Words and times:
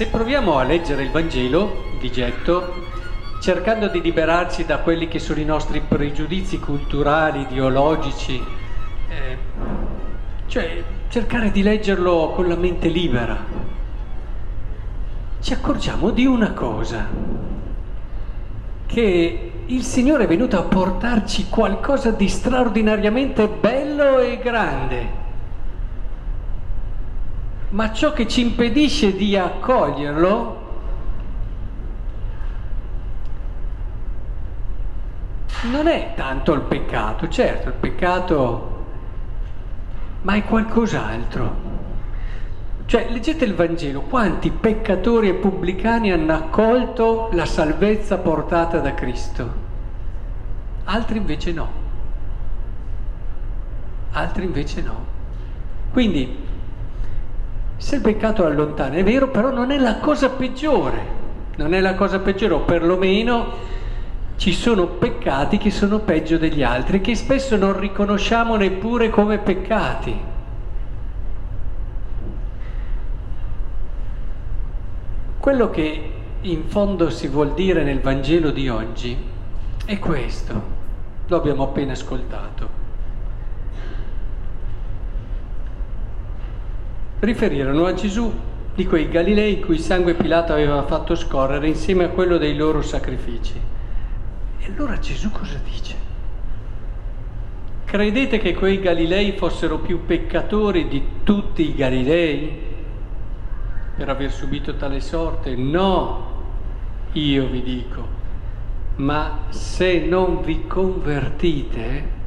Se 0.00 0.06
proviamo 0.06 0.56
a 0.56 0.62
leggere 0.62 1.02
il 1.02 1.10
Vangelo 1.10 1.92
di 2.00 2.10
getto, 2.10 2.72
cercando 3.42 3.88
di 3.88 4.00
liberarci 4.00 4.64
da 4.64 4.78
quelli 4.78 5.08
che 5.08 5.18
sono 5.18 5.40
i 5.40 5.44
nostri 5.44 5.82
pregiudizi 5.86 6.58
culturali, 6.58 7.42
ideologici, 7.42 8.42
eh, 9.10 9.36
cioè 10.46 10.82
cercare 11.10 11.50
di 11.50 11.62
leggerlo 11.62 12.32
con 12.34 12.48
la 12.48 12.56
mente 12.56 12.88
libera, 12.88 13.44
ci 15.38 15.52
accorgiamo 15.52 16.08
di 16.08 16.24
una 16.24 16.52
cosa, 16.52 17.06
che 18.86 19.52
il 19.66 19.82
Signore 19.82 20.24
è 20.24 20.28
venuto 20.28 20.58
a 20.58 20.62
portarci 20.62 21.50
qualcosa 21.50 22.10
di 22.10 22.26
straordinariamente 22.26 23.48
bello 23.48 24.18
e 24.18 24.38
grande 24.38 25.29
ma 27.70 27.92
ciò 27.92 28.12
che 28.12 28.26
ci 28.26 28.40
impedisce 28.40 29.14
di 29.14 29.36
accoglierlo 29.36 30.58
non 35.70 35.86
è 35.86 36.14
tanto 36.16 36.52
il 36.54 36.62
peccato, 36.62 37.28
certo 37.28 37.68
il 37.68 37.74
peccato, 37.74 38.84
ma 40.22 40.34
è 40.34 40.44
qualcos'altro. 40.44 41.68
Cioè, 42.86 43.08
leggete 43.10 43.44
il 43.44 43.54
Vangelo, 43.54 44.00
quanti 44.00 44.50
peccatori 44.50 45.28
e 45.28 45.34
pubblicani 45.34 46.10
hanno 46.10 46.32
accolto 46.32 47.28
la 47.32 47.46
salvezza 47.46 48.18
portata 48.18 48.80
da 48.80 48.94
Cristo? 48.94 49.68
Altri 50.84 51.18
invece 51.18 51.52
no. 51.52 51.68
Altri 54.10 54.44
invece 54.44 54.82
no. 54.82 55.06
Quindi 55.92 56.48
se 57.80 57.96
il 57.96 58.02
peccato 58.02 58.44
allontana, 58.44 58.96
è 58.96 59.02
vero, 59.02 59.28
però 59.28 59.50
non 59.50 59.70
è 59.70 59.78
la 59.78 59.96
cosa 60.00 60.28
peggiore, 60.28 60.98
non 61.56 61.72
è 61.72 61.80
la 61.80 61.94
cosa 61.94 62.18
peggiore, 62.18 62.52
o 62.52 62.60
perlomeno 62.60 63.52
ci 64.36 64.52
sono 64.52 64.86
peccati 64.86 65.56
che 65.56 65.70
sono 65.70 66.00
peggio 66.00 66.36
degli 66.36 66.62
altri, 66.62 67.00
che 67.00 67.14
spesso 67.14 67.56
non 67.56 67.80
riconosciamo 67.80 68.56
neppure 68.56 69.08
come 69.08 69.38
peccati. 69.38 70.20
Quello 75.38 75.70
che 75.70 76.12
in 76.42 76.64
fondo 76.68 77.08
si 77.08 77.28
vuol 77.28 77.54
dire 77.54 77.82
nel 77.82 78.00
Vangelo 78.02 78.50
di 78.50 78.68
oggi 78.68 79.16
è 79.86 79.98
questo, 79.98 80.62
lo 81.26 81.36
abbiamo 81.36 81.62
appena 81.62 81.92
ascoltato. 81.92 82.79
Riferirono 87.20 87.84
a 87.84 87.94
Gesù 87.94 88.32
di 88.74 88.86
quei 88.86 89.08
Galilei 89.08 89.60
cui 89.60 89.78
sangue 89.78 90.14
Pilato 90.14 90.52
aveva 90.52 90.82
fatto 90.84 91.14
scorrere 91.14 91.68
insieme 91.68 92.04
a 92.04 92.08
quello 92.08 92.38
dei 92.38 92.56
loro 92.56 92.82
sacrifici. 92.82 93.54
E 94.58 94.66
allora 94.66 94.98
Gesù 94.98 95.30
cosa 95.30 95.60
dice? 95.62 95.96
Credete 97.84 98.38
che 98.38 98.54
quei 98.54 98.80
Galilei 98.80 99.32
fossero 99.32 99.78
più 99.78 100.04
peccatori 100.06 100.88
di 100.88 101.02
tutti 101.22 101.68
i 101.68 101.74
Galilei 101.74 102.68
per 103.96 104.08
aver 104.08 104.30
subito 104.30 104.76
tale 104.76 105.00
sorte? 105.00 105.56
No, 105.56 106.28
io 107.12 107.46
vi 107.48 107.62
dico, 107.62 108.06
ma 108.96 109.40
se 109.48 110.06
non 110.06 110.40
vi 110.42 110.66
convertite, 110.66 112.18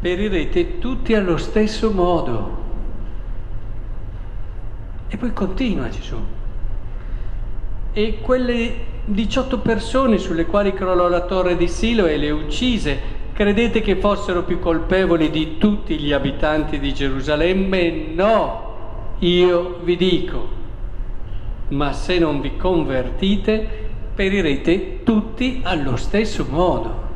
perirete 0.00 0.78
tutti 0.78 1.14
allo 1.14 1.36
stesso 1.36 1.92
modo. 1.92 2.61
E 5.12 5.18
poi 5.18 5.34
continua 5.34 5.90
Gesù. 5.90 6.16
E 7.92 8.20
quelle 8.22 8.74
18 9.04 9.58
persone 9.58 10.16
sulle 10.16 10.46
quali 10.46 10.72
crollò 10.72 11.06
la 11.06 11.26
torre 11.26 11.54
di 11.54 11.68
Silo 11.68 12.06
e 12.06 12.16
le 12.16 12.30
uccise, 12.30 12.98
credete 13.34 13.82
che 13.82 13.96
fossero 13.96 14.42
più 14.42 14.58
colpevoli 14.58 15.28
di 15.28 15.58
tutti 15.58 15.98
gli 15.98 16.12
abitanti 16.12 16.78
di 16.78 16.94
Gerusalemme? 16.94 17.90
No, 18.14 18.70
io 19.18 19.80
vi 19.82 19.96
dico, 19.98 20.48
ma 21.68 21.92
se 21.92 22.18
non 22.18 22.40
vi 22.40 22.56
convertite, 22.56 23.90
perirete 24.14 25.02
tutti 25.02 25.60
allo 25.62 25.96
stesso 25.96 26.46
modo. 26.48 27.10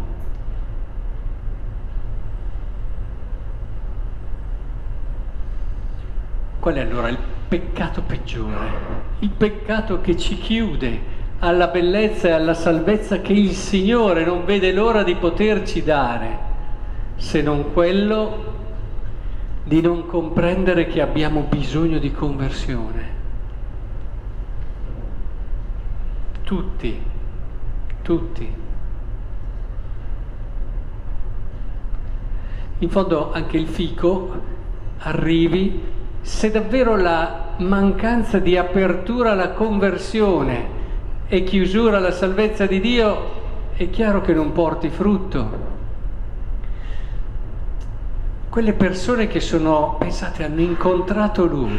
Qual 6.61 6.75
è 6.75 6.81
allora 6.81 7.09
il 7.09 7.19
peccato 7.49 8.03
peggiore, 8.03 8.69
il 9.21 9.31
peccato 9.31 10.01
che 10.01 10.17
ci 10.17 10.37
chiude 10.37 11.15
alla 11.39 11.69
bellezza 11.69 12.29
e 12.29 12.33
alla 12.33 12.55
salvezza 12.55 13.21
che 13.21 13.33
il 13.33 13.53
Signore 13.53 14.25
non 14.25 14.45
vede 14.45 14.73
l'ora 14.73 15.03
di 15.03 15.15
poterci 15.15 15.83
dare, 15.83 16.39
se 17.17 17.43
non 17.43 17.73
quello 17.73 18.55
di 19.65 19.81
non 19.81 20.07
comprendere 20.07 20.87
che 20.87 21.01
abbiamo 21.01 21.47
bisogno 21.49 21.99
di 21.99 22.13
conversione. 22.13 23.15
Tutti, 26.43 27.03
tutti. 28.03 28.55
In 32.79 32.91
fondo 32.91 33.33
anche 33.33 33.57
il 33.57 33.67
fico 33.67 34.43
arrivi 34.99 35.95
se 36.27 36.51
davvero 36.51 36.97
la 36.97 37.53
mancanza 37.59 38.41
di 38.41 38.57
apertura 38.57 39.31
alla 39.31 39.51
conversione 39.51 40.67
e 41.29 41.45
chiusura 41.45 41.99
alla 41.99 42.11
salvezza 42.11 42.67
di 42.67 42.81
Dio 42.81 43.31
è 43.77 43.89
chiaro 43.91 44.23
che 44.23 44.35
non 44.35 44.51
porti 44.51 44.89
frutto. 44.89 45.75
Quelle 48.51 48.73
persone 48.73 49.29
che 49.29 49.39
sono, 49.39 49.95
pensate, 50.01 50.45
hanno 50.45 50.63
incontrato 50.63 51.47
Lui, 51.47 51.79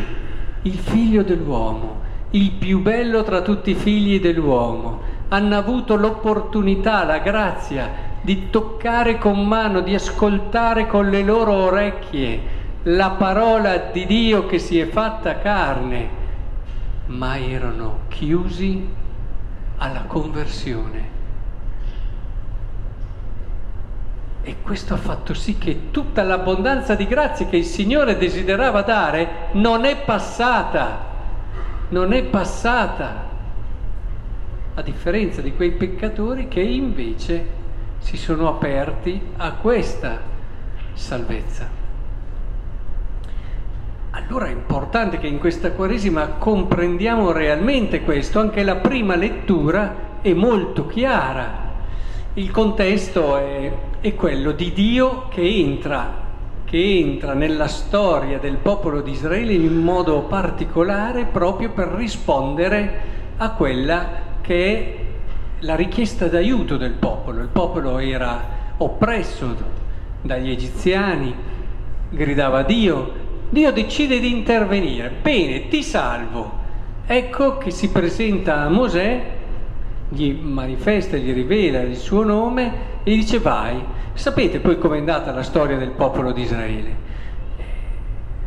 il 0.61 0.77
figlio 0.77 1.23
dell'uomo, 1.23 1.99
il 2.29 2.51
più 2.51 2.79
bello 2.79 3.23
tra 3.23 3.41
tutti 3.41 3.71
i 3.71 3.75
figli 3.75 4.21
dell'uomo, 4.21 5.01
hanno 5.27 5.57
avuto 5.57 5.97
l'opportunità, 5.97 7.03
la 7.03 7.19
grazia 7.19 7.89
di 8.21 8.49
toccare 8.49 9.17
con 9.17 9.45
mano, 9.45 9.81
di 9.81 9.93
ascoltare 9.93 10.87
con 10.87 11.09
le 11.09 11.21
loro 11.21 11.51
orecchie 11.51 12.55
la 12.89 13.11
parola 13.11 13.77
di 13.77 14.05
Dio 14.05 14.45
che 14.45 14.59
si 14.59 14.79
è 14.79 14.87
fatta 14.87 15.39
carne, 15.39 16.09
ma 17.07 17.37
erano 17.37 18.01
chiusi 18.07 18.87
alla 19.77 20.03
conversione. 20.03 21.15
E 24.41 24.55
questo 24.61 24.93
ha 24.93 24.97
fatto 24.97 25.33
sì 25.33 25.57
che 25.57 25.91
tutta 25.91 26.23
l'abbondanza 26.23 26.95
di 26.95 27.05
grazie 27.07 27.49
che 27.49 27.57
il 27.57 27.65
Signore 27.65 28.17
desiderava 28.17 28.81
dare 28.83 29.49
non 29.53 29.83
è 29.83 29.97
passata, 29.97 31.05
non 31.89 32.13
è 32.13 32.23
passata, 32.23 33.25
a 34.75 34.81
differenza 34.81 35.41
di 35.41 35.53
quei 35.53 35.71
peccatori 35.71 36.47
che 36.47 36.61
invece 36.61 37.55
si 37.97 38.15
sono 38.15 38.47
aperti 38.47 39.19
a 39.35 39.51
questa 39.53 40.21
salvezza. 40.93 41.86
Allora 44.17 44.47
è 44.47 44.51
importante 44.51 45.19
che 45.19 45.27
in 45.27 45.37
questa 45.37 45.73
Quaresima 45.73 46.25
comprendiamo 46.39 47.31
realmente 47.31 48.01
questo, 48.01 48.39
anche 48.39 48.63
la 48.63 48.77
prima 48.77 49.15
lettura 49.15 50.17
è 50.21 50.33
molto 50.33 50.87
chiara. 50.87 51.75
Il 52.33 52.49
contesto 52.49 53.37
è, 53.37 53.71
è 54.01 54.15
quello 54.15 54.53
di 54.53 54.73
Dio 54.73 55.27
che 55.27 55.43
entra, 55.43 56.11
che 56.65 56.97
entra 56.97 57.35
nella 57.35 57.67
storia 57.67 58.39
del 58.39 58.57
popolo 58.57 59.01
di 59.01 59.11
Israele 59.11 59.53
in 59.53 59.75
modo 59.75 60.21
particolare 60.21 61.25
proprio 61.25 61.69
per 61.69 61.89
rispondere 61.89 63.01
a 63.37 63.51
quella 63.51 64.07
che 64.41 64.65
è 64.65 64.95
la 65.59 65.75
richiesta 65.75 66.25
d'aiuto 66.25 66.75
del 66.75 66.93
popolo. 66.93 67.41
Il 67.41 67.49
popolo 67.49 67.99
era 67.99 68.43
oppresso 68.77 69.55
dagli 70.23 70.49
egiziani, 70.49 71.35
gridava 72.09 72.59
a 72.59 72.63
Dio, 72.63 73.25
Dio 73.49 73.71
decide 73.71 74.19
di 74.19 74.31
intervenire, 74.31 75.09
bene, 75.21 75.67
ti 75.69 75.81
salvo. 75.81 76.65
Ecco 77.05 77.57
che 77.57 77.71
si 77.71 77.89
presenta 77.89 78.61
a 78.61 78.69
Mosè, 78.69 79.35
gli 80.09 80.31
manifesta, 80.33 81.15
gli 81.15 81.33
rivela 81.33 81.79
il 81.79 81.95
suo 81.95 82.23
nome 82.23 82.71
e 83.03 83.11
gli 83.11 83.17
dice 83.17 83.39
vai. 83.39 83.81
Sapete 84.13 84.59
poi 84.59 84.77
com'è 84.77 84.97
andata 84.97 85.31
la 85.31 85.43
storia 85.43 85.77
del 85.77 85.91
popolo 85.91 86.31
di 86.31 86.41
Israele? 86.41 87.05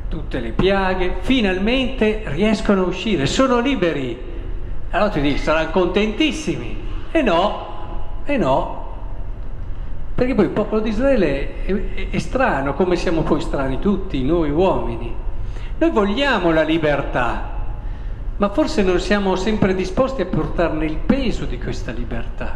Tutte 0.08 0.40
le 0.40 0.50
piaghe, 0.50 1.16
finalmente 1.20 2.22
riescono 2.26 2.82
a 2.82 2.86
uscire, 2.86 3.26
sono 3.26 3.60
liberi. 3.60 4.18
Allora 4.90 5.10
ti 5.10 5.20
dici, 5.20 5.38
saranno 5.38 5.70
contentissimi. 5.70 6.76
E 7.12 7.22
no, 7.22 7.66
e 8.24 8.36
no, 8.36 8.79
perché 10.20 10.34
poi 10.34 10.44
il 10.44 10.50
popolo 10.50 10.82
di 10.82 10.90
Israele 10.90 11.62
è, 11.64 11.72
è, 11.94 12.10
è, 12.10 12.18
strano, 12.18 12.74
come 12.74 12.96
siamo 12.96 13.22
poi 13.22 13.40
strani 13.40 13.78
tutti, 13.78 14.22
noi 14.22 14.50
uomini. 14.50 15.14
Noi 15.78 15.90
vogliamo 15.90 16.52
la 16.52 16.60
libertà, 16.60 17.56
ma 18.36 18.50
forse 18.50 18.82
non 18.82 19.00
siamo 19.00 19.34
sempre 19.36 19.74
disposti 19.74 20.20
a 20.20 20.26
portarne 20.26 20.84
il 20.84 20.98
peso 20.98 21.46
di 21.46 21.58
questa 21.58 21.92
libertà. 21.92 22.54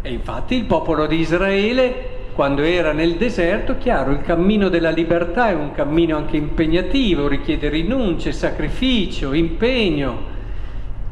E 0.00 0.10
infatti 0.10 0.54
il 0.54 0.64
popolo 0.64 1.06
di 1.06 1.18
Israele, 1.18 2.30
quando 2.32 2.62
era 2.62 2.92
nel 2.92 3.16
deserto, 3.16 3.76
chiaro, 3.76 4.12
il 4.12 4.22
cammino 4.22 4.70
della 4.70 4.88
libertà 4.88 5.50
è 5.50 5.54
un 5.54 5.72
cammino 5.72 6.16
anche 6.16 6.38
impegnativo, 6.38 7.28
richiede 7.28 7.68
rinunce, 7.68 8.32
sacrificio, 8.32 9.34
impegno. 9.34 10.20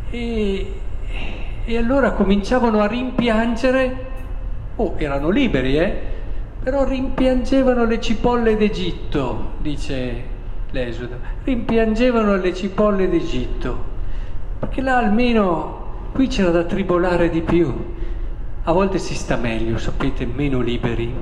E, 0.08 0.72
e 1.66 1.76
allora 1.76 2.12
cominciavano 2.12 2.80
a 2.80 2.86
rimpiangere, 2.86 4.12
oh, 4.76 4.94
erano 4.96 5.30
liberi, 5.30 5.76
eh? 5.76 6.00
Però 6.62 6.84
rimpiangevano 6.84 7.84
le 7.84 8.00
cipolle 8.00 8.56
d'Egitto, 8.56 9.52
dice 9.58 10.32
l'Esodo, 10.70 11.18
rimpiangevano 11.44 12.36
le 12.36 12.54
cipolle 12.54 13.08
d'Egitto, 13.08 13.84
perché 14.58 14.80
là 14.80 14.96
almeno 14.96 16.08
qui 16.12 16.26
c'era 16.28 16.50
da 16.50 16.64
tribolare 16.64 17.28
di 17.28 17.42
più. 17.42 17.92
A 18.64 18.72
volte 18.72 18.98
si 18.98 19.14
sta 19.14 19.36
meglio, 19.36 19.76
sapete, 19.76 20.24
meno 20.26 20.60
liberi. 20.60 21.14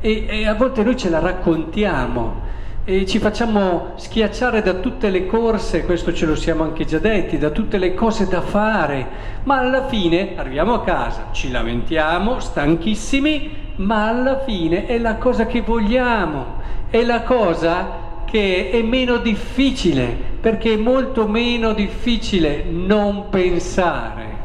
E, 0.00 0.26
e 0.28 0.46
a 0.46 0.54
volte 0.54 0.82
noi 0.82 0.96
ce 0.96 1.08
la 1.08 1.20
raccontiamo 1.20 2.42
e 2.88 3.04
ci 3.04 3.18
facciamo 3.18 3.94
schiacciare 3.96 4.62
da 4.62 4.74
tutte 4.74 5.10
le 5.10 5.26
corse, 5.26 5.84
questo 5.84 6.14
ce 6.14 6.24
lo 6.24 6.36
siamo 6.36 6.62
anche 6.62 6.84
già 6.84 7.00
detti, 7.00 7.36
da 7.36 7.50
tutte 7.50 7.78
le 7.78 7.94
cose 7.94 8.28
da 8.28 8.40
fare, 8.40 9.06
ma 9.42 9.58
alla 9.58 9.88
fine 9.88 10.34
arriviamo 10.36 10.74
a 10.74 10.84
casa, 10.84 11.30
ci 11.32 11.50
lamentiamo, 11.50 12.38
stanchissimi, 12.38 13.72
ma 13.76 14.06
alla 14.06 14.38
fine 14.44 14.86
è 14.86 14.98
la 14.98 15.16
cosa 15.16 15.46
che 15.46 15.62
vogliamo, 15.62 16.60
è 16.88 17.02
la 17.02 17.22
cosa 17.22 18.22
che 18.24 18.70
è 18.70 18.80
meno 18.82 19.16
difficile, 19.16 20.16
perché 20.40 20.74
è 20.74 20.76
molto 20.76 21.26
meno 21.26 21.72
difficile 21.72 22.62
non 22.68 23.30
pensare, 23.30 24.36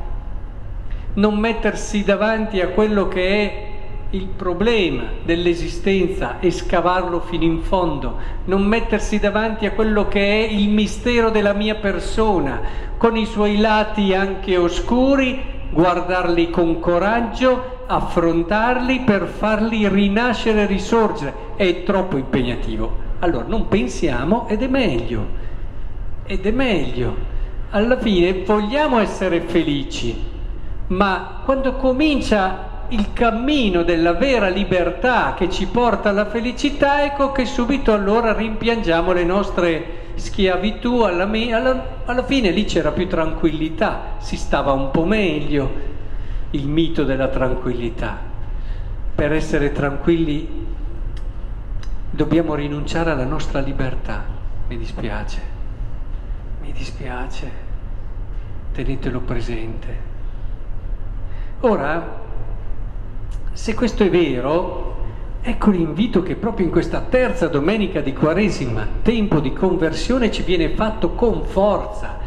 non 1.14 1.38
mettersi 1.38 2.04
davanti 2.04 2.60
a 2.60 2.70
quello 2.70 3.08
che 3.08 3.28
è 3.28 3.71
il 4.14 4.28
problema 4.28 5.04
dell'esistenza 5.24 6.40
e 6.40 6.52
scavarlo 6.52 7.22
fino 7.22 7.44
in 7.44 7.62
fondo, 7.62 8.18
non 8.46 8.64
mettersi 8.64 9.20
davanti 9.20 9.66
a 9.66 9.72
quello 9.72 10.08
che 10.08 10.20
è 10.20 10.52
il 10.52 10.70
mistero 10.70 11.30
della 11.30 11.54
mia 11.54 11.76
persona, 11.76 12.62
con 12.98 13.16
i 13.16 13.26
suoi 13.26 13.58
lati 13.58 14.14
anche 14.14 14.58
oscuri, 14.58 15.42
guardarli 15.72 16.50
con 16.50 16.80
coraggio, 16.80 17.84
affrontarli 17.88 19.02
per 19.02 19.28
farli 19.28 19.88
rinascere 19.88 20.64
e 20.64 20.66
risorgere. 20.66 21.34
È 21.56 21.84
troppo 21.84 22.18
impegnativo. 22.18 23.10
Allora 23.20 23.46
non 23.48 23.70
pensiamo 23.70 24.48
ed 24.50 24.62
è 24.62 24.68
meglio, 24.68 25.26
ed 26.26 26.46
è 26.46 26.52
meglio. 26.52 27.30
Alla 27.70 27.98
fine 27.98 28.44
vogliamo 28.44 29.00
essere 29.00 29.40
felici, 29.40 30.14
ma 30.88 31.42
quando 31.46 31.76
comincia 31.76 32.71
il 32.92 33.14
cammino 33.14 33.84
della 33.84 34.14
vera 34.14 34.50
libertà 34.50 35.34
che 35.34 35.50
ci 35.50 35.66
porta 35.68 36.10
alla 36.10 36.26
felicità, 36.26 37.04
ecco 37.04 37.32
che 37.32 37.46
subito 37.46 37.94
allora 37.94 38.34
rimpiangiamo 38.34 39.14
le 39.14 39.24
nostre 39.24 40.00
schiavitù, 40.16 41.00
alla, 41.00 41.26
me- 41.26 41.54
alla, 41.54 42.00
alla 42.06 42.24
fine 42.24 42.52
lì 42.52 42.66
c'era 42.66 42.92
più 42.92 43.08
tranquillità, 43.08 44.16
si 44.18 44.36
stava 44.36 44.74
un 44.74 44.92
po' 44.92 45.06
meglio, 45.06 45.90
il 46.52 46.68
mito 46.68 47.06
della 47.06 47.30
tranquillità. 47.30 48.30
Per 49.16 49.32
essere 49.32 49.72
tranquilli 49.72 50.68
dobbiamo 52.10 52.56
rinunciare 52.56 53.12
alla 53.12 53.26
nostra 53.26 53.62
libertà. 53.62 54.24
Mi 54.68 54.78
dispiace, 54.78 55.42
mi 56.62 56.74
dispiace, 56.74 57.52
tenetelo 58.74 59.22
presente. 59.22 60.10
Ora, 61.62 62.21
se 63.54 63.74
questo 63.74 64.04
è 64.04 64.10
vero, 64.10 64.96
ecco 65.42 65.72
l'invito 65.72 66.24
che 66.24 66.36
proprio 66.36 66.66
in 66.66 66.72
questa 66.72 67.02
terza 67.02 67.48
domenica 67.48 68.00
di 68.00 68.14
Quaresima, 68.14 68.88
tempo 69.02 69.40
di 69.40 69.52
conversione, 69.54 70.32
ci 70.32 70.44
viene 70.44 70.70
fatto 70.70 71.12
con 71.12 71.44
forza. 71.44 72.20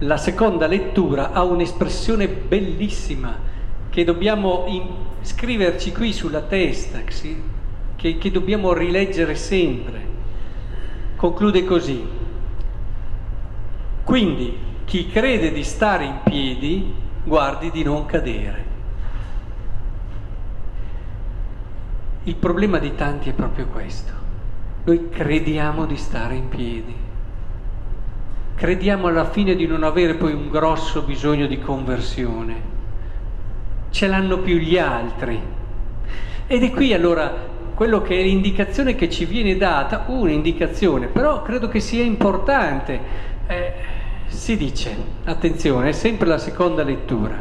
La 0.00 0.16
seconda 0.16 0.66
lettura 0.66 1.32
ha 1.32 1.42
un'espressione 1.42 2.28
bellissima 2.28 3.36
che 3.90 4.04
dobbiamo 4.04 4.66
scriverci 5.22 5.92
qui 5.92 6.12
sulla 6.12 6.42
testa, 6.42 7.00
che, 7.96 8.18
che 8.18 8.30
dobbiamo 8.30 8.72
rileggere 8.72 9.34
sempre. 9.34 10.16
Conclude 11.16 11.64
così. 11.64 12.06
Quindi 14.04 14.56
chi 14.84 15.08
crede 15.08 15.52
di 15.52 15.64
stare 15.64 16.04
in 16.04 16.18
piedi, 16.22 16.94
guardi 17.24 17.72
di 17.72 17.82
non 17.82 18.06
cadere. 18.06 18.67
Il 22.24 22.36
problema 22.36 22.78
di 22.78 22.94
tanti 22.94 23.30
è 23.30 23.32
proprio 23.32 23.66
questo. 23.66 24.12
Noi 24.84 25.08
crediamo 25.08 25.86
di 25.86 25.96
stare 25.96 26.34
in 26.34 26.48
piedi. 26.48 26.94
Crediamo 28.54 29.06
alla 29.06 29.30
fine 29.30 29.54
di 29.54 29.66
non 29.66 29.82
avere 29.82 30.14
poi 30.14 30.32
un 30.32 30.48
grosso 30.48 31.02
bisogno 31.02 31.46
di 31.46 31.58
conversione. 31.58 32.76
Ce 33.90 34.06
l'hanno 34.06 34.38
più 34.38 34.56
gli 34.56 34.76
altri. 34.76 35.40
Ed 36.46 36.62
è 36.62 36.70
qui 36.70 36.92
allora 36.92 37.56
quello 37.74 38.02
che 38.02 38.18
è 38.18 38.22
l'indicazione 38.22 38.96
che 38.96 39.08
ci 39.08 39.24
viene 39.24 39.56
data, 39.56 40.04
un'indicazione, 40.08 41.06
però 41.06 41.42
credo 41.42 41.68
che 41.68 41.78
sia 41.78 42.02
importante. 42.02 43.00
Eh, 43.46 43.72
si 44.26 44.56
dice, 44.56 44.96
attenzione, 45.24 45.90
è 45.90 45.92
sempre 45.92 46.26
la 46.26 46.38
seconda 46.38 46.82
lettura, 46.82 47.40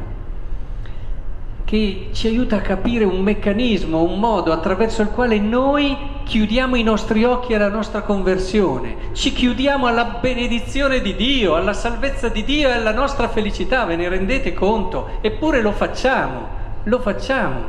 che 1.67 2.11
ci 2.13 2.27
aiuta 2.27 2.55
a 2.55 2.61
capire 2.61 3.03
un 3.03 3.19
meccanismo, 3.19 4.01
un 4.01 4.21
modo 4.21 4.53
attraverso 4.53 5.01
il 5.01 5.09
quale 5.09 5.37
noi 5.37 5.97
chiudiamo 6.23 6.77
i 6.77 6.81
nostri 6.81 7.25
occhi 7.25 7.53
alla 7.53 7.67
nostra 7.67 8.03
conversione, 8.03 9.11
ci 9.11 9.33
chiudiamo 9.33 9.85
alla 9.85 10.17
benedizione 10.21 11.01
di 11.01 11.13
Dio, 11.17 11.55
alla 11.55 11.73
salvezza 11.73 12.29
di 12.29 12.45
Dio 12.45 12.69
e 12.69 12.71
alla 12.71 12.93
nostra 12.93 13.27
felicità, 13.27 13.83
ve 13.83 13.97
ne 13.97 14.07
rendete 14.07 14.53
conto? 14.53 15.17
Eppure 15.19 15.61
lo 15.61 15.73
facciamo, 15.73 16.47
lo 16.83 17.01
facciamo. 17.01 17.59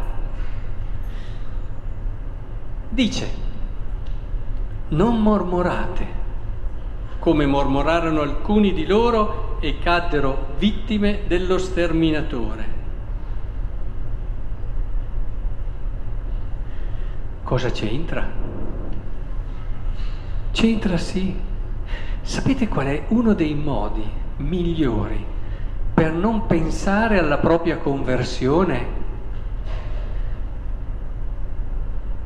Dice, 2.90 3.30
non 4.90 5.20
mormorate, 5.20 6.06
come 7.18 7.46
mormorarono 7.46 8.20
alcuni 8.20 8.72
di 8.72 8.86
loro 8.86 9.56
e 9.58 9.80
caddero 9.80 10.50
vittime 10.56 11.22
dello 11.26 11.58
sterminatore. 11.58 12.77
Cosa 17.48 17.70
c'entra? 17.70 18.26
C'entra 20.50 20.98
sì. 20.98 21.34
Sapete 22.20 22.68
qual 22.68 22.88
è 22.88 23.04
uno 23.08 23.32
dei 23.32 23.54
modi 23.54 24.04
migliori 24.36 25.24
per 25.94 26.12
non 26.12 26.44
pensare 26.44 27.18
alla 27.18 27.38
propria 27.38 27.78
conversione? 27.78 28.96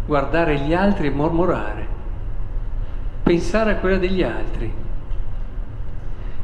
guardare 0.07 0.59
gli 0.59 0.75
altri 0.75 1.07
e 1.07 1.11
mormorare, 1.11 1.87
pensare 3.23 3.71
a 3.71 3.77
quella 3.77 3.99
degli 3.99 4.25
altri 4.25 4.75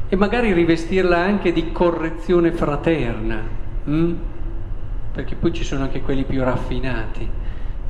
e 0.07 0.15
magari 0.15 0.53
rivestirla 0.53 1.17
anche 1.17 1.51
di 1.51 1.73
correzione 1.73 2.53
fraterna, 2.53 3.41
hm? 3.83 4.13
perché 5.11 5.35
poi 5.35 5.51
ci 5.51 5.65
sono 5.65 5.83
anche 5.83 6.01
quelli 6.01 6.23
più 6.23 6.41
raffinati. 6.41 7.38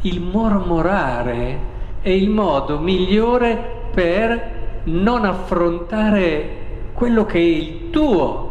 Il 0.01 0.21
mormorare 0.21 1.59
è 2.01 2.09
il 2.09 2.29
modo 2.29 2.79
migliore 2.79 3.87
per 3.93 4.57
non 4.85 5.25
affrontare 5.25 6.57
quello 6.93 7.25
che 7.25 7.37
è 7.37 7.41
il 7.41 7.89
tuo 7.89 8.47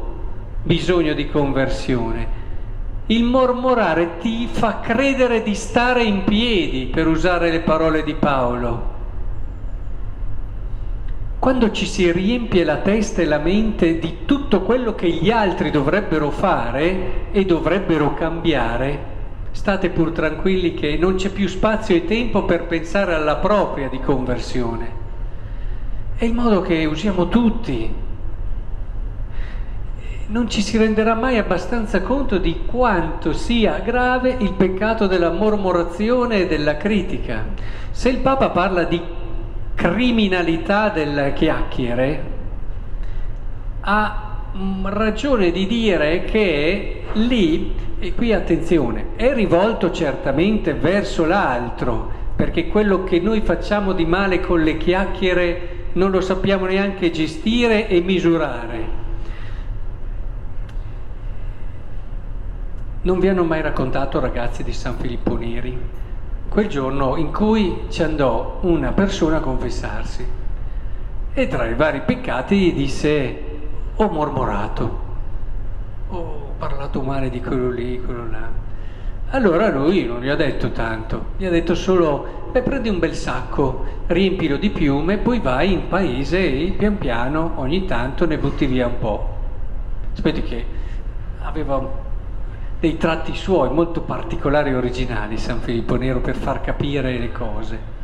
bisogno 0.62 1.14
di 1.14 1.28
conversione 1.28 2.38
il 3.10 3.24
mormorare 3.24 4.18
ti 4.18 4.46
fa 4.50 4.80
credere 4.80 5.42
di 5.42 5.54
stare 5.54 6.02
in 6.02 6.24
piedi, 6.24 6.90
per 6.92 7.06
usare 7.06 7.50
le 7.50 7.60
parole 7.60 8.02
di 8.02 8.12
Paolo. 8.12 8.96
Quando 11.38 11.70
ci 11.70 11.86
si 11.86 12.12
riempie 12.12 12.64
la 12.64 12.76
testa 12.76 13.22
e 13.22 13.24
la 13.24 13.38
mente 13.38 13.98
di 13.98 14.26
tutto 14.26 14.60
quello 14.60 14.94
che 14.94 15.08
gli 15.08 15.30
altri 15.30 15.70
dovrebbero 15.70 16.30
fare 16.30 17.30
e 17.30 17.46
dovrebbero 17.46 18.12
cambiare, 18.12 19.16
state 19.50 19.90
pur 19.90 20.12
tranquilli 20.12 20.74
che 20.74 20.96
non 20.96 21.16
c'è 21.16 21.30
più 21.30 21.48
spazio 21.48 21.94
e 21.96 22.04
tempo 22.04 22.44
per 22.44 22.66
pensare 22.66 23.14
alla 23.14 23.36
propria 23.36 23.88
di 23.88 24.00
conversione. 24.00 24.90
È 26.16 26.24
il 26.24 26.34
modo 26.34 26.60
che 26.62 26.84
usiamo 26.84 27.28
tutti 27.28 28.06
non 30.30 30.48
ci 30.50 30.60
si 30.60 30.76
renderà 30.76 31.14
mai 31.14 31.38
abbastanza 31.38 32.02
conto 32.02 32.36
di 32.36 32.64
quanto 32.66 33.32
sia 33.32 33.78
grave 33.78 34.36
il 34.38 34.52
peccato 34.52 35.06
della 35.06 35.30
mormorazione 35.30 36.40
e 36.40 36.46
della 36.46 36.76
critica. 36.76 37.46
Se 37.90 38.10
il 38.10 38.18
Papa 38.18 38.50
parla 38.50 38.84
di 38.84 39.00
criminalità 39.74 40.90
del 40.90 41.32
chiacchiere, 41.34 42.22
ha 43.80 44.40
ragione 44.84 45.50
di 45.50 45.66
dire 45.66 46.24
che 46.24 46.97
lì, 47.14 47.74
e 47.98 48.14
qui 48.14 48.32
attenzione, 48.32 49.16
è 49.16 49.32
rivolto 49.34 49.90
certamente 49.90 50.74
verso 50.74 51.24
l'altro, 51.24 52.10
perché 52.36 52.68
quello 52.68 53.04
che 53.04 53.20
noi 53.20 53.40
facciamo 53.40 53.92
di 53.92 54.06
male 54.06 54.40
con 54.40 54.62
le 54.62 54.76
chiacchiere 54.76 55.76
non 55.94 56.10
lo 56.10 56.20
sappiamo 56.20 56.66
neanche 56.66 57.10
gestire 57.10 57.88
e 57.88 58.00
misurare. 58.00 58.96
Non 63.02 63.18
vi 63.20 63.28
hanno 63.28 63.44
mai 63.44 63.62
raccontato, 63.62 64.20
ragazzi 64.20 64.62
di 64.62 64.72
San 64.72 64.96
Filippo 64.98 65.36
Neri, 65.36 65.76
quel 66.48 66.68
giorno 66.68 67.16
in 67.16 67.32
cui 67.32 67.84
ci 67.88 68.02
andò 68.02 68.58
una 68.62 68.92
persona 68.92 69.36
a 69.36 69.40
confessarsi 69.40 70.26
e 71.34 71.46
tra 71.46 71.66
i 71.66 71.74
vari 71.74 72.00
peccati 72.00 72.72
disse 72.72 73.42
ho 73.94 74.08
mormorato, 74.08 75.06
ho 76.08 76.54
parlato 76.58 77.02
male 77.02 77.30
di 77.30 77.40
quello 77.40 77.70
lì, 77.70 78.00
quello 78.02 78.30
là. 78.30 78.66
Allora 79.30 79.68
lui 79.68 80.04
non 80.04 80.22
gli 80.22 80.28
ha 80.28 80.36
detto 80.36 80.70
tanto, 80.70 81.32
gli 81.36 81.44
ha 81.44 81.50
detto 81.50 81.74
solo, 81.74 82.48
beh 82.50 82.62
prendi 82.62 82.88
un 82.88 82.98
bel 82.98 83.14
sacco, 83.14 83.84
riempilo 84.06 84.56
di 84.56 84.70
piume, 84.70 85.18
poi 85.18 85.40
vai 85.40 85.72
in 85.72 85.88
paese 85.88 86.38
e 86.38 86.74
pian 86.76 86.96
piano 86.96 87.52
ogni 87.56 87.84
tanto 87.84 88.24
ne 88.24 88.38
butti 88.38 88.64
via 88.64 88.86
un 88.86 88.98
po'. 88.98 89.36
Aspetti 90.14 90.42
che 90.42 90.64
aveva 91.42 92.06
dei 92.80 92.96
tratti 92.96 93.34
suoi 93.34 93.70
molto 93.70 94.00
particolari 94.00 94.70
e 94.70 94.76
originali 94.76 95.36
San 95.36 95.60
Filippo 95.60 95.96
Nero 95.96 96.20
per 96.20 96.36
far 96.36 96.62
capire 96.62 97.18
le 97.18 97.32
cose. 97.32 97.96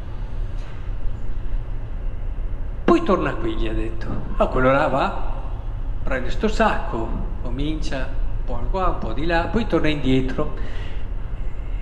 Poi 2.85 3.03
torna 3.03 3.33
qui, 3.35 3.55
gli 3.55 3.67
ha 3.67 3.73
detto. 3.73 4.07
Ah, 4.37 4.47
quello 4.49 4.71
là 4.71 4.89
va, 4.89 5.33
prende 6.03 6.29
sto 6.29 6.49
sacco, 6.49 7.24
comincia 7.45 8.09
un 8.39 8.45
po' 8.47 8.67
qua, 8.71 8.89
un 8.89 8.99
po' 8.99 9.13
di 9.13 9.27
là, 9.27 9.49
poi 9.53 9.67
torna 9.67 9.89
indietro 9.89 10.57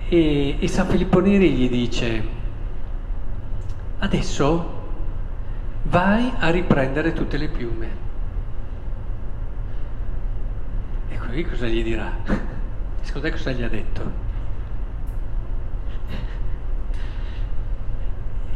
e, 0.09 0.57
e 0.59 0.67
San 0.67 0.87
Filippo 0.87 1.21
Neri 1.21 1.51
gli 1.51 1.69
dice, 1.69 2.23
adesso 3.99 4.81
vai 5.83 6.31
a 6.37 6.49
riprendere 6.49 7.13
tutte 7.13 7.37
le 7.37 7.47
piume. 7.47 8.01
E 11.07 11.17
qui 11.17 11.45
cosa 11.45 11.67
gli 11.67 11.81
dirà? 11.81 12.11
Ascoltate 13.01 13.31
cosa 13.31 13.51
gli 13.51 13.63
ha 13.63 13.69
detto. 13.69 14.11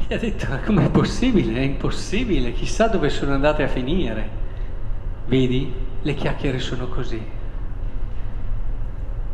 Gli 0.07 0.13
ha 0.13 0.17
detto, 0.17 0.45
ma 0.49 0.59
com'è 0.59 0.89
possibile? 0.89 1.59
È 1.59 1.63
impossibile, 1.63 2.51
chissà 2.51 2.87
dove 2.87 3.09
sono 3.09 3.33
andate 3.33 3.63
a 3.63 3.67
finire. 3.67 4.45
Vedi, 5.25 5.73
le 6.07 6.13
chiacchiere 6.13 6.59
sono 6.59 6.87
così. 6.87 7.21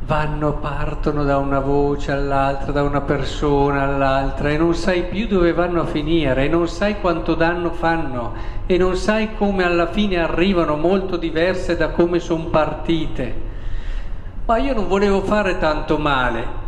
Vanno, 0.06 0.54
partono 0.54 1.24
da 1.24 1.38
una 1.38 1.60
voce 1.60 2.12
all'altra, 2.12 2.72
da 2.72 2.82
una 2.82 3.02
persona 3.02 3.84
all'altra 3.84 4.50
e 4.50 4.58
non 4.58 4.74
sai 4.74 5.04
più 5.04 5.28
dove 5.28 5.54
vanno 5.54 5.82
a 5.82 5.86
finire 5.86 6.46
e 6.46 6.48
non 6.48 6.68
sai 6.68 7.00
quanto 7.00 7.36
danno 7.36 7.72
fanno 7.74 8.34
e 8.66 8.78
non 8.78 8.96
sai 8.96 9.36
come 9.36 9.64
alla 9.64 9.86
fine 9.86 10.18
arrivano 10.18 10.76
molto 10.76 11.16
diverse 11.16 11.78
da 11.78 11.90
come 11.90 12.18
sono 12.18 12.46
partite 12.46 13.52
ma 14.46 14.58
io 14.58 14.74
non 14.74 14.88
volevo 14.88 15.22
fare 15.22 15.60
tanto 15.60 16.00
male. 16.00 16.62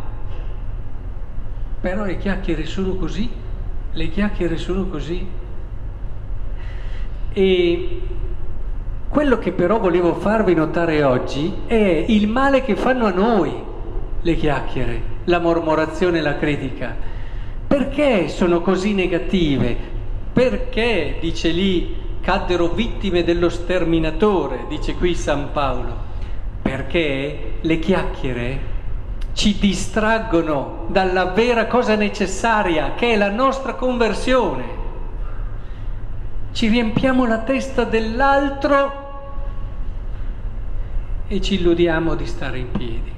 Però 1.82 2.06
le 2.06 2.18
chiacchiere 2.18 2.66
sono 2.66 2.94
così, 2.94 3.30
le 3.92 4.10
chiacchiere 4.10 4.58
sono 4.58 4.86
così. 4.86 5.28
E 7.34 8.02
quello 9.10 9.38
che 9.38 9.52
però 9.52 9.80
volevo 9.80 10.14
farvi 10.16 10.54
notare 10.54 11.04
oggi 11.04 11.54
è 11.68 12.06
il 12.08 12.28
male 12.28 12.64
che 12.64 12.76
fanno 12.76 13.06
a 13.06 13.12
noi 13.12 13.54
le 14.22 14.36
chiacchiere, 14.36 15.02
la 15.26 15.40
mormorazione 15.40 16.22
la 16.22 16.36
critica. 16.38 16.96
Perché 17.68 18.28
sono 18.28 18.62
così 18.62 18.94
negative? 18.94 19.76
Perché, 20.34 21.18
dice 21.20 21.50
lì, 21.50 21.96
caddero 22.22 22.68
vittime 22.68 23.24
dello 23.24 23.50
sterminatore, 23.50 24.66
dice 24.68 24.96
qui 24.96 25.16
San 25.16 25.52
Paolo 25.52 26.06
perché 26.66 27.58
le 27.62 27.78
chiacchiere 27.78 28.60
ci 29.34 29.56
distraggono 29.60 30.88
dalla 30.88 31.26
vera 31.26 31.68
cosa 31.68 31.94
necessaria, 31.94 32.94
che 32.96 33.12
è 33.12 33.18
la 33.18 33.30
nostra 33.30 33.76
conversione. 33.76 34.75
Ci 36.56 36.70
riempiamo 36.70 37.26
la 37.26 37.40
testa 37.40 37.84
dell'altro 37.84 39.04
e 41.28 41.42
ci 41.42 41.56
illudiamo 41.56 42.16
di 42.16 42.26
stare 42.26 42.60
in 42.60 42.72
piedi. 42.72 43.12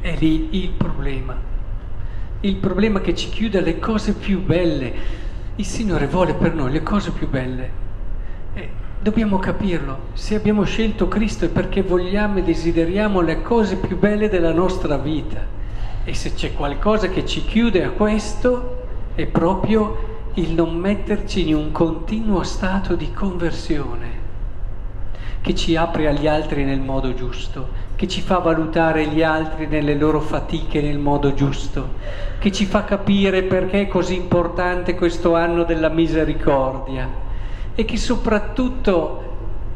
È 0.00 0.16
lì 0.16 0.62
il 0.62 0.70
problema. 0.70 1.36
Il 2.40 2.56
problema 2.56 3.02
che 3.02 3.14
ci 3.14 3.28
chiude 3.28 3.58
alle 3.58 3.78
cose 3.78 4.14
più 4.14 4.42
belle. 4.42 4.90
Il 5.56 5.66
Signore 5.66 6.06
vuole 6.06 6.32
per 6.32 6.54
noi 6.54 6.72
le 6.72 6.82
cose 6.82 7.10
più 7.10 7.28
belle. 7.28 7.70
Dobbiamo 9.02 9.38
capirlo, 9.38 10.06
se 10.14 10.34
abbiamo 10.34 10.64
scelto 10.64 11.08
Cristo 11.08 11.44
è 11.44 11.48
perché 11.48 11.82
vogliamo 11.82 12.38
e 12.38 12.42
desideriamo 12.42 13.20
le 13.20 13.42
cose 13.42 13.76
più 13.76 13.98
belle 13.98 14.30
della 14.30 14.54
nostra 14.54 14.96
vita 14.96 15.44
e 16.04 16.14
se 16.14 16.32
c'è 16.32 16.54
qualcosa 16.54 17.10
che 17.10 17.26
ci 17.26 17.44
chiude 17.44 17.84
a 17.84 17.90
questo 17.90 18.86
è 19.14 19.26
proprio 19.26 20.15
il 20.38 20.52
non 20.52 20.76
metterci 20.76 21.48
in 21.48 21.54
un 21.54 21.72
continuo 21.72 22.42
stato 22.42 22.94
di 22.94 23.10
conversione 23.10 24.24
che 25.40 25.54
ci 25.54 25.76
apre 25.76 26.08
agli 26.08 26.26
altri 26.26 26.62
nel 26.64 26.80
modo 26.80 27.14
giusto, 27.14 27.68
che 27.96 28.06
ci 28.06 28.20
fa 28.20 28.38
valutare 28.38 29.06
gli 29.06 29.22
altri 29.22 29.66
nelle 29.66 29.94
loro 29.94 30.20
fatiche 30.20 30.82
nel 30.82 30.98
modo 30.98 31.32
giusto, 31.32 31.94
che 32.38 32.52
ci 32.52 32.66
fa 32.66 32.84
capire 32.84 33.44
perché 33.44 33.82
è 33.82 33.88
così 33.88 34.16
importante 34.16 34.94
questo 34.94 35.34
anno 35.34 35.64
della 35.64 35.88
misericordia 35.88 37.08
e 37.74 37.84
che 37.86 37.96
soprattutto 37.96 39.22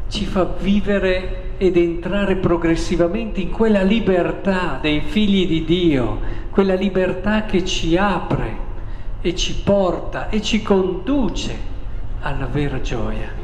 ci 0.09 0.25
fa 0.25 0.43
vivere 0.43 1.53
ed 1.57 1.75
entrare 1.75 2.35
progressivamente 2.35 3.41
in 3.41 3.49
quella 3.49 3.81
libertà 3.81 4.77
dei 4.79 5.01
figli 5.01 5.47
di 5.47 5.63
Dio, 5.63 6.19
quella 6.51 6.75
libertà 6.75 7.45
che 7.45 7.65
ci 7.65 7.97
apre 7.97 8.60
e 9.21 9.35
ci 9.35 9.55
porta 9.55 10.29
e 10.29 10.41
ci 10.41 10.61
conduce 10.61 11.57
alla 12.21 12.47
vera 12.47 12.81
gioia. 12.81 13.40